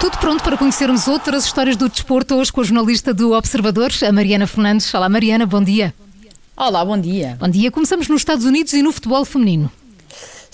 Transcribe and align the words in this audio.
Tudo 0.00 0.18
pronto 0.18 0.44
para 0.44 0.56
conhecermos 0.56 1.08
outras 1.08 1.44
histórias 1.44 1.76
do 1.76 1.88
desporto 1.88 2.36
hoje 2.36 2.52
com 2.52 2.60
a 2.60 2.64
jornalista 2.64 3.12
do 3.12 3.32
Observador, 3.32 3.90
a 4.06 4.12
Mariana 4.12 4.46
Fernandes. 4.46 4.92
Olá, 4.94 5.08
Mariana, 5.08 5.46
bom 5.46 5.62
dia. 5.62 5.92
Olá, 6.56 6.84
bom 6.84 6.96
dia. 6.96 7.36
Bom 7.40 7.48
dia. 7.48 7.70
Começamos 7.70 8.08
nos 8.08 8.20
Estados 8.20 8.44
Unidos 8.44 8.72
e 8.72 8.82
no 8.82 8.92
futebol 8.92 9.24
feminino. 9.24 9.70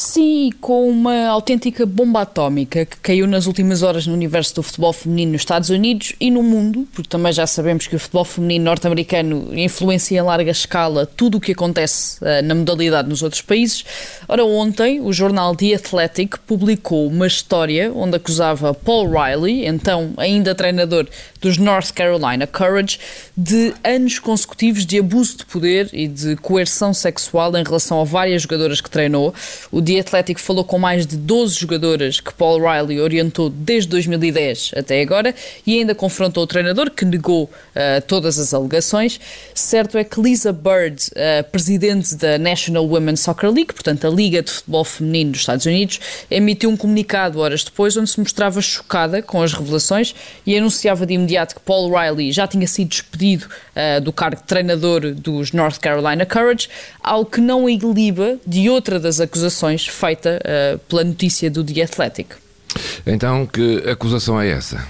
Sim, 0.02 0.50
com 0.62 0.88
uma 0.88 1.26
autêntica 1.26 1.84
bomba 1.84 2.22
atómica 2.22 2.86
que 2.86 2.96
caiu 2.96 3.26
nas 3.26 3.44
últimas 3.44 3.82
horas 3.82 4.06
no 4.06 4.14
universo 4.14 4.54
do 4.54 4.62
futebol 4.62 4.94
feminino 4.94 5.32
nos 5.32 5.42
Estados 5.42 5.68
Unidos 5.68 6.14
e 6.18 6.30
no 6.30 6.42
mundo, 6.42 6.88
porque 6.94 7.06
também 7.06 7.30
já 7.34 7.46
sabemos 7.46 7.86
que 7.86 7.94
o 7.94 7.98
futebol 7.98 8.24
feminino 8.24 8.64
norte-americano 8.64 9.50
influencia 9.52 10.18
em 10.18 10.22
larga 10.22 10.50
escala 10.50 11.04
tudo 11.04 11.36
o 11.36 11.40
que 11.40 11.52
acontece 11.52 12.18
uh, 12.24 12.42
na 12.42 12.54
modalidade 12.54 13.10
nos 13.10 13.22
outros 13.22 13.42
países. 13.42 13.84
Ora, 14.26 14.42
ontem 14.42 15.02
o 15.02 15.12
jornal 15.12 15.54
The 15.54 15.74
Athletic 15.74 16.38
publicou 16.46 17.06
uma 17.06 17.26
história 17.26 17.92
onde 17.94 18.16
acusava 18.16 18.72
Paul 18.72 19.10
Riley, 19.10 19.66
então 19.66 20.14
ainda 20.16 20.54
treinador 20.54 21.06
dos 21.42 21.58
North 21.58 21.92
Carolina 21.92 22.46
Courage, 22.46 22.98
de 23.36 23.74
anos 23.84 24.18
consecutivos 24.18 24.86
de 24.86 24.98
abuso 24.98 25.36
de 25.36 25.44
poder 25.44 25.90
e 25.92 26.08
de 26.08 26.36
coerção 26.36 26.94
sexual 26.94 27.54
em 27.54 27.62
relação 27.62 28.00
a 28.00 28.04
várias 28.04 28.42
jogadoras 28.42 28.80
que 28.80 28.88
treinou. 28.88 29.34
O 29.70 29.89
The 29.90 29.98
Athletic 29.98 30.40
falou 30.40 30.62
com 30.62 30.78
mais 30.78 31.04
de 31.04 31.16
12 31.16 31.58
jogadoras 31.58 32.20
que 32.20 32.32
Paul 32.32 32.60
Riley 32.60 33.00
orientou 33.00 33.50
desde 33.50 33.90
2010 33.90 34.70
até 34.76 35.02
agora 35.02 35.34
e 35.66 35.80
ainda 35.80 35.96
confrontou 35.96 36.44
o 36.44 36.46
treinador 36.46 36.92
que 36.92 37.04
negou 37.04 37.46
uh, 37.46 38.00
todas 38.06 38.38
as 38.38 38.54
alegações. 38.54 39.18
Certo 39.52 39.98
é 39.98 40.04
que 40.04 40.20
Lisa 40.20 40.52
Bird, 40.52 41.10
uh, 41.10 41.42
presidente 41.50 42.14
da 42.14 42.38
National 42.38 42.86
Women's 42.86 43.18
Soccer 43.18 43.50
League, 43.50 43.74
portanto 43.74 44.06
a 44.06 44.10
Liga 44.10 44.44
de 44.44 44.52
Futebol 44.52 44.84
Feminino 44.84 45.32
dos 45.32 45.40
Estados 45.40 45.66
Unidos, 45.66 45.98
emitiu 46.30 46.70
um 46.70 46.76
comunicado 46.76 47.40
horas 47.40 47.64
depois 47.64 47.96
onde 47.96 48.10
se 48.10 48.20
mostrava 48.20 48.60
chocada 48.60 49.20
com 49.20 49.42
as 49.42 49.52
revelações 49.52 50.14
e 50.46 50.56
anunciava 50.56 51.04
de 51.04 51.14
imediato 51.14 51.56
que 51.56 51.62
Paul 51.62 51.90
Riley 51.92 52.30
já 52.30 52.46
tinha 52.46 52.68
sido 52.68 52.90
despedido 52.90 53.48
uh, 53.74 54.00
do 54.00 54.12
cargo 54.12 54.40
de 54.40 54.46
treinador 54.46 55.12
dos 55.14 55.50
North 55.50 55.80
Carolina 55.80 56.24
Courage, 56.24 56.68
ao 57.02 57.26
que 57.26 57.40
não 57.40 57.68
iliba 57.68 58.38
de 58.46 58.70
outra 58.70 59.00
das 59.00 59.18
acusações 59.18 59.79
feita 59.88 60.40
uh, 60.42 60.78
pela 60.80 61.04
notícia 61.04 61.50
do 61.50 61.64
The 61.64 61.82
Athletic. 61.82 62.34
Então, 63.06 63.46
que 63.46 63.82
acusação 63.88 64.40
é 64.40 64.48
essa? 64.48 64.86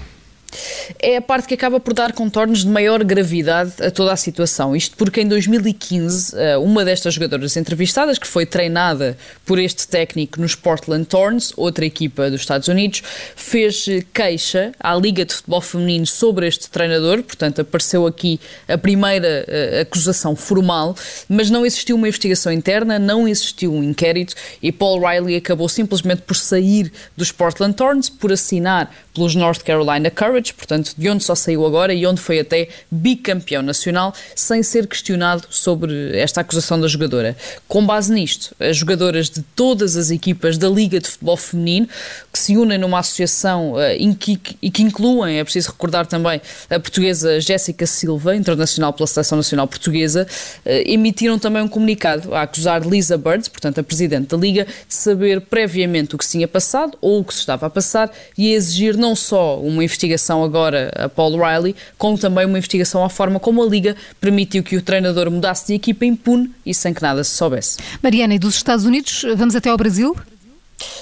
É 0.99 1.17
a 1.17 1.21
parte 1.21 1.47
que 1.47 1.53
acaba 1.53 1.79
por 1.79 1.93
dar 1.93 2.13
contornos 2.13 2.63
de 2.63 2.67
maior 2.67 3.03
gravidade 3.03 3.73
a 3.81 3.91
toda 3.91 4.11
a 4.11 4.15
situação. 4.15 4.75
Isto 4.75 4.95
porque 4.97 5.21
em 5.21 5.27
2015, 5.27 6.35
eh, 6.37 6.57
uma 6.57 6.85
destas 6.85 7.13
jogadoras 7.13 7.57
entrevistadas, 7.57 8.17
que 8.17 8.27
foi 8.27 8.45
treinada 8.45 9.17
por 9.45 9.59
este 9.59 9.87
técnico 9.87 10.39
nos 10.39 10.55
Portland 10.55 11.05
Thorns, 11.05 11.53
outra 11.57 11.85
equipa 11.85 12.29
dos 12.29 12.41
Estados 12.41 12.67
Unidos, 12.67 13.03
fez 13.35 13.85
queixa 14.13 14.71
à 14.79 14.95
Liga 14.95 15.25
de 15.25 15.33
Futebol 15.33 15.61
Feminino 15.61 16.05
sobre 16.05 16.47
este 16.47 16.69
treinador, 16.69 17.23
portanto 17.23 17.61
apareceu 17.61 18.07
aqui 18.07 18.39
a 18.67 18.77
primeira 18.77 19.45
eh, 19.47 19.81
acusação 19.81 20.35
formal, 20.35 20.95
mas 21.27 21.49
não 21.49 21.65
existiu 21.65 21.95
uma 21.95 22.07
investigação 22.07 22.51
interna, 22.51 22.97
não 22.97 23.27
existiu 23.27 23.73
um 23.73 23.83
inquérito 23.83 24.35
e 24.61 24.71
Paul 24.71 25.01
Riley 25.05 25.35
acabou 25.35 25.67
simplesmente 25.67 26.21
por 26.21 26.35
sair 26.35 26.91
dos 27.15 27.31
Portland 27.31 27.75
Thorns, 27.75 28.09
por 28.09 28.31
assinar 28.31 28.93
pelos 29.13 29.35
North 29.35 29.61
Carolina 29.63 30.09
Courage, 30.09 30.53
portanto, 30.53 30.70
de 30.79 31.09
onde 31.09 31.23
só 31.23 31.35
saiu 31.35 31.65
agora 31.65 31.93
e 31.93 32.05
onde 32.05 32.21
foi 32.21 32.39
até 32.39 32.69
bicampeão 32.89 33.61
nacional, 33.61 34.13
sem 34.35 34.63
ser 34.63 34.87
questionado 34.87 35.43
sobre 35.49 36.17
esta 36.17 36.41
acusação 36.41 36.79
da 36.79 36.87
jogadora. 36.87 37.35
Com 37.67 37.85
base 37.85 38.13
nisto, 38.13 38.55
as 38.59 38.77
jogadoras 38.77 39.29
de 39.29 39.41
todas 39.55 39.95
as 39.95 40.11
equipas 40.11 40.57
da 40.57 40.69
Liga 40.69 40.99
de 40.99 41.07
Futebol 41.07 41.37
Feminino, 41.37 41.87
que 42.31 42.39
se 42.39 42.57
unem 42.57 42.77
numa 42.77 42.99
associação 42.99 43.73
uh, 43.73 43.79
e 44.61 44.69
que 44.69 44.83
incluem, 44.83 45.39
é 45.39 45.43
preciso 45.43 45.71
recordar 45.71 46.05
também, 46.05 46.41
a 46.69 46.79
portuguesa 46.79 47.39
Jéssica 47.39 47.85
Silva, 47.85 48.35
internacional 48.35 48.93
pela 48.93 49.07
Seleção 49.07 49.37
Nacional 49.37 49.67
Portuguesa, 49.67 50.27
uh, 50.65 50.69
emitiram 50.85 51.37
também 51.37 51.61
um 51.61 51.67
comunicado 51.67 52.33
a 52.33 52.43
acusar 52.43 52.85
Lisa 52.87 53.17
Bird, 53.17 53.49
portanto 53.49 53.79
a 53.79 53.83
presidente 53.83 54.27
da 54.27 54.37
Liga, 54.37 54.65
de 54.65 54.93
saber 54.93 55.41
previamente 55.41 56.15
o 56.15 56.17
que 56.17 56.25
se 56.25 56.31
tinha 56.31 56.47
passado 56.47 56.97
ou 57.01 57.19
o 57.19 57.23
que 57.23 57.33
se 57.33 57.39
estava 57.41 57.65
a 57.65 57.69
passar 57.69 58.11
e 58.37 58.53
a 58.53 58.55
exigir 58.55 58.97
não 58.97 59.15
só 59.15 59.59
uma 59.59 59.83
investigação 59.83 60.43
agora 60.43 60.60
a 60.67 61.09
Paul 61.09 61.37
Riley, 61.37 61.75
como 61.97 62.17
também 62.17 62.45
uma 62.45 62.57
investigação 62.57 63.03
à 63.03 63.09
forma 63.09 63.39
como 63.39 63.63
a 63.63 63.65
Liga 63.65 63.95
permitiu 64.19 64.63
que 64.63 64.77
o 64.77 64.81
treinador 64.81 65.29
mudasse 65.29 65.67
de 65.67 65.73
equipa 65.73 66.05
impune 66.05 66.51
e 66.65 66.73
sem 66.73 66.93
que 66.93 67.01
nada 67.01 67.23
se 67.23 67.31
soubesse. 67.31 67.77
Mariana, 68.01 68.35
e 68.35 68.39
dos 68.39 68.55
Estados 68.55 68.85
Unidos, 68.85 69.25
vamos 69.35 69.55
até 69.55 69.69
ao 69.69 69.77
Brasil? 69.77 70.15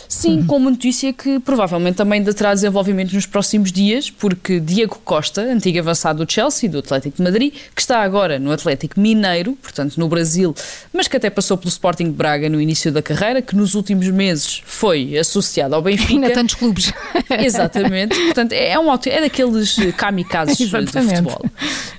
Sim, 0.09 0.43
com 0.43 0.57
uma 0.57 0.71
notícia 0.71 1.13
que 1.13 1.39
provavelmente 1.39 1.95
também 1.95 2.23
terá 2.23 2.51
desenvolvimento 2.55 3.13
nos 3.13 3.27
próximos 3.27 3.71
dias, 3.71 4.09
porque 4.09 4.59
Diego 4.59 4.99
Costa, 5.05 5.41
antigo 5.41 5.77
avançado 5.77 6.25
do 6.25 6.31
Chelsea, 6.31 6.67
do 6.67 6.79
Atlético 6.79 7.17
de 7.17 7.23
Madrid, 7.23 7.53
que 7.75 7.79
está 7.79 8.01
agora 8.01 8.39
no 8.39 8.51
Atlético 8.51 8.99
Mineiro, 8.99 9.53
portanto 9.61 9.97
no 9.97 10.09
Brasil, 10.09 10.55
mas 10.91 11.07
que 11.07 11.15
até 11.15 11.29
passou 11.29 11.57
pelo 11.57 11.69
Sporting 11.69 12.05
de 12.05 12.13
Braga 12.13 12.49
no 12.49 12.59
início 12.59 12.91
da 12.91 13.03
carreira, 13.03 13.39
que 13.39 13.55
nos 13.55 13.75
últimos 13.75 14.07
meses 14.07 14.63
foi 14.65 15.15
associado 15.15 15.75
ao 15.75 15.81
Benfica. 15.83 16.13
Ainda 16.13 16.31
tantos 16.31 16.55
clubes. 16.55 16.91
Exatamente. 17.29 18.19
Portanto, 18.19 18.53
é, 18.53 18.79
um, 18.79 18.91
é 18.91 19.21
daqueles 19.21 19.75
kamikazes 19.95 20.57
do 20.57 20.87
futebol. 20.87 21.45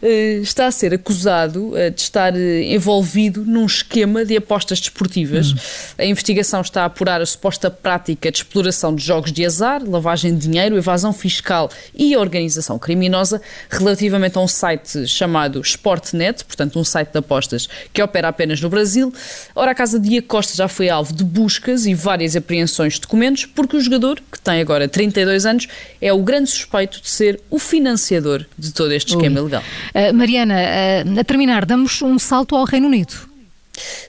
Eh, 0.03 0.41
está 0.43 0.67
a 0.67 0.71
ser 0.73 0.95
acusado 0.95 1.77
eh, 1.77 1.91
de 1.91 2.01
estar 2.01 2.35
eh, 2.35 2.75
envolvido 2.75 3.45
num 3.45 3.67
esquema 3.67 4.25
de 4.25 4.37
apostas 4.37 4.81
desportivas. 4.81 5.53
Hum. 5.53 5.57
A 5.99 6.05
investigação 6.07 6.61
está 6.63 6.83
a 6.83 6.87
apurar 6.87 7.21
a 7.21 7.27
suposta 7.27 7.71
prática 7.71 8.00
de 8.07 8.29
exploração 8.29 8.95
de 8.95 9.05
jogos 9.05 9.33
de 9.33 9.45
azar, 9.45 9.83
lavagem 9.87 10.35
de 10.35 10.49
dinheiro, 10.49 10.77
evasão 10.77 11.13
fiscal 11.13 11.71
e 11.95 12.17
organização 12.17 12.79
criminosa 12.79 13.41
relativamente 13.69 14.39
a 14.39 14.41
um 14.41 14.49
site 14.49 15.07
chamado 15.07 15.61
Sportnet, 15.61 16.45
portanto 16.45 16.79
um 16.79 16.85
site 16.85 17.11
de 17.11 17.19
apostas 17.19 17.69
que 17.93 18.03
opera 18.03 18.29
apenas 18.29 18.61
no 18.61 18.69
Brasil. 18.69 19.13
Ora, 19.55 19.73
a 19.73 19.75
Casa 19.75 19.99
de 19.99 20.21
Costa 20.23 20.57
já 20.57 20.69
foi 20.69 20.89
alvo 20.89 21.13
de 21.15 21.25
buscas 21.25 21.87
e 21.87 21.95
várias 21.95 22.37
apreensões 22.37 22.95
de 22.95 23.01
documentos 23.01 23.47
porque 23.47 23.77
o 23.77 23.81
jogador, 23.81 24.21
que 24.31 24.41
tem 24.41 24.61
agora 24.61 24.89
32 24.89 25.47
anos, 25.47 25.69
é 26.01 26.13
o 26.13 26.23
grande 26.23 26.51
suspeito 26.51 27.01
de 27.01 27.09
ser 27.09 27.41
o 27.51 27.59
financiador 27.59 28.45
de 28.59 28.73
todo 28.73 28.93
este 28.93 29.15
esquema 29.15 29.37
Ui. 29.37 29.43
ilegal. 29.43 29.63
Uh, 29.95 30.15
Mariana, 30.15 30.55
uh, 30.55 31.21
a 31.21 31.25
terminar, 31.25 31.65
damos 31.65 32.01
um 32.03 32.19
salto 32.19 32.57
ao 32.57 32.65
Reino 32.65 32.87
Unido. 32.87 33.30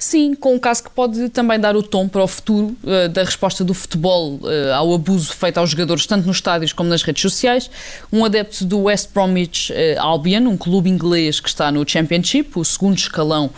Sim, 0.01 0.33
com 0.33 0.55
um 0.55 0.59
caso 0.59 0.83
que 0.83 0.89
pode 0.89 1.29
também 1.29 1.59
dar 1.59 1.75
o 1.75 1.83
tom 1.83 2.07
para 2.07 2.23
o 2.23 2.27
futuro 2.27 2.75
uh, 2.83 3.07
da 3.07 3.23
resposta 3.23 3.63
do 3.63 3.71
futebol 3.71 4.39
uh, 4.41 4.73
ao 4.73 4.95
abuso 4.95 5.31
feito 5.31 5.59
aos 5.59 5.69
jogadores, 5.69 6.07
tanto 6.07 6.25
nos 6.25 6.37
estádios 6.37 6.73
como 6.73 6.89
nas 6.89 7.03
redes 7.03 7.21
sociais. 7.21 7.69
Um 8.11 8.25
adepto 8.25 8.65
do 8.65 8.79
West 8.79 9.11
Bromwich 9.13 9.71
uh, 9.71 10.01
Albion, 10.01 10.47
um 10.47 10.57
clube 10.57 10.89
inglês 10.89 11.39
que 11.39 11.47
está 11.47 11.71
no 11.71 11.87
Championship, 11.87 12.49
o 12.55 12.65
segundo 12.65 12.97
escalão 12.97 13.51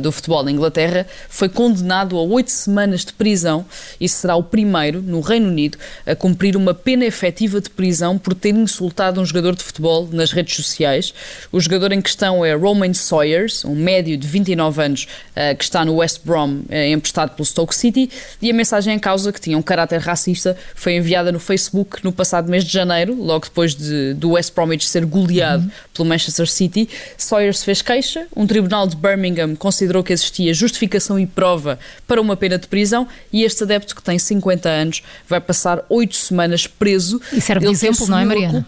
do 0.00 0.12
futebol 0.12 0.42
na 0.42 0.50
Inglaterra, 0.50 1.06
foi 1.28 1.48
condenado 1.48 2.18
a 2.18 2.22
oito 2.22 2.50
semanas 2.50 3.02
de 3.02 3.14
prisão 3.14 3.64
e 3.98 4.08
será 4.08 4.36
o 4.36 4.42
primeiro 4.42 5.00
no 5.00 5.20
Reino 5.20 5.48
Unido 5.48 5.78
a 6.04 6.14
cumprir 6.14 6.54
uma 6.56 6.74
pena 6.74 7.06
efetiva 7.06 7.60
de 7.60 7.70
prisão 7.70 8.18
por 8.18 8.34
ter 8.34 8.50
insultado 8.50 9.20
um 9.20 9.24
jogador 9.24 9.54
de 9.54 9.62
futebol 9.62 10.06
nas 10.12 10.32
redes 10.32 10.56
sociais. 10.56 11.14
O 11.50 11.60
jogador 11.60 11.92
em 11.92 12.02
questão 12.02 12.44
é 12.44 12.52
Roman 12.52 12.92
Sawyers, 12.92 13.64
um 13.64 13.74
médio 13.74 14.18
de 14.18 14.26
29 14.26 14.82
anos 14.82 15.08
que 15.56 15.64
está 15.64 15.79
no 15.84 15.96
West 15.96 16.20
Brom, 16.24 16.60
eh, 16.68 16.90
emprestado 16.90 17.34
pelo 17.34 17.44
Stoke 17.44 17.74
City, 17.74 18.10
e 18.40 18.50
a 18.50 18.54
mensagem 18.54 18.94
em 18.94 18.98
causa, 18.98 19.32
que 19.32 19.40
tinha 19.40 19.56
um 19.56 19.62
caráter 19.62 20.00
racista, 20.00 20.56
foi 20.74 20.96
enviada 20.96 21.30
no 21.32 21.38
Facebook 21.38 22.02
no 22.04 22.12
passado 22.12 22.50
mês 22.50 22.64
de 22.64 22.72
janeiro, 22.72 23.14
logo 23.14 23.44
depois 23.44 23.74
de, 23.74 24.14
do 24.14 24.32
West 24.32 24.54
Bromwich 24.54 24.88
ser 24.88 25.04
goleado 25.04 25.64
uhum. 25.64 25.70
pelo 25.94 26.08
Manchester 26.08 26.48
City. 26.48 26.88
Sawyers 27.16 27.62
fez 27.62 27.82
queixa, 27.82 28.26
um 28.36 28.46
tribunal 28.46 28.86
de 28.86 28.96
Birmingham 28.96 29.54
considerou 29.54 30.02
que 30.02 30.12
existia 30.12 30.52
justificação 30.54 31.18
e 31.18 31.26
prova 31.26 31.78
para 32.06 32.20
uma 32.20 32.36
pena 32.36 32.58
de 32.58 32.66
prisão, 32.66 33.06
e 33.32 33.44
este 33.44 33.62
adepto, 33.62 33.94
que 33.94 34.02
tem 34.02 34.18
50 34.18 34.68
anos, 34.68 35.02
vai 35.28 35.40
passar 35.40 35.84
8 35.88 36.16
semanas 36.16 36.66
preso. 36.66 37.20
E 37.32 37.40
serve 37.40 37.66
de 37.66 37.72
exemplo, 37.72 38.06
não 38.06 38.18
é, 38.18 38.24
Mariana? 38.24 38.66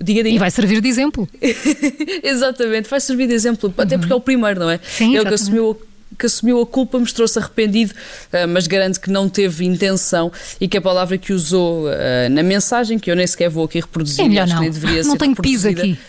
Diga, 0.00 0.24
diga. 0.24 0.36
E 0.36 0.38
vai 0.38 0.50
servir 0.50 0.80
de 0.80 0.88
exemplo. 0.88 1.28
exatamente, 2.22 2.88
vai 2.88 3.00
servir 3.00 3.28
de 3.28 3.34
exemplo, 3.34 3.72
uhum. 3.76 3.82
até 3.82 3.96
porque 3.96 4.12
é 4.12 4.16
o 4.16 4.20
primeiro, 4.20 4.60
não 4.60 4.70
é? 4.70 4.80
Sim, 4.82 5.16
Ele 5.16 5.26
que 5.26 5.34
assumiu 5.34 5.80
que 6.18 6.26
assumiu 6.26 6.60
a 6.60 6.66
culpa, 6.66 6.98
mostrou-se 6.98 7.38
arrependido, 7.38 7.94
eh, 8.32 8.46
mas 8.46 8.66
garante 8.66 9.00
que 9.00 9.10
não 9.10 9.28
teve 9.28 9.64
intenção 9.64 10.30
e 10.60 10.68
que 10.68 10.76
a 10.76 10.82
palavra 10.82 11.18
que 11.18 11.32
usou 11.32 11.90
eh, 11.90 12.28
na 12.28 12.42
mensagem, 12.42 12.98
que 12.98 13.10
eu 13.10 13.16
nem 13.16 13.26
sequer 13.26 13.48
vou 13.48 13.64
aqui 13.64 13.80
reproduzir, 13.80 14.24
é 14.24 14.28
melhor 14.28 14.48
não. 14.48 14.60
nem 14.60 14.70
deveria 14.70 15.02
não 15.02 15.12
ser 15.12 15.18
tenho 15.18 15.36
piso 15.36 15.68
aqui. 15.68 15.98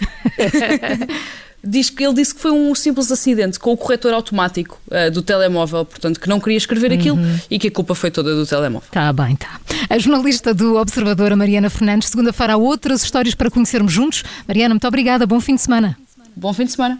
diz 1.65 1.89
que 1.89 2.03
ele 2.03 2.13
disse 2.13 2.35
que 2.35 2.41
foi 2.41 2.51
um 2.51 2.73
simples 2.75 3.11
acidente 3.11 3.59
com 3.59 3.71
o 3.71 3.77
corretor 3.77 4.13
automático 4.13 4.79
uh, 4.87 5.09
do 5.09 5.21
telemóvel, 5.21 5.83
portanto 5.83 6.19
que 6.19 6.29
não 6.29 6.39
queria 6.39 6.57
escrever 6.57 6.91
uhum. 6.91 6.97
aquilo 6.97 7.19
e 7.49 7.57
que 7.57 7.67
a 7.67 7.71
culpa 7.71 7.95
foi 7.95 8.11
toda 8.11 8.35
do 8.35 8.45
telemóvel. 8.45 8.87
Está 8.87 9.11
bem, 9.11 9.35
tá. 9.35 9.59
A 9.89 9.97
jornalista 9.97 10.53
do 10.53 10.75
Observador, 10.75 11.31
a 11.31 11.35
Mariana 11.35 11.69
Fernandes, 11.69 12.09
segunda-feira 12.09 12.53
há 12.53 12.57
outras 12.57 13.03
histórias 13.03 13.33
para 13.33 13.49
conhecermos 13.49 13.91
juntos. 13.91 14.23
Mariana, 14.47 14.75
muito 14.75 14.87
obrigada, 14.87 15.25
bom 15.25 15.41
fim 15.41 15.55
de 15.55 15.61
semana. 15.61 15.97
Bom 16.35 16.53
fim 16.53 16.65
de 16.65 16.73
semana. 16.73 16.99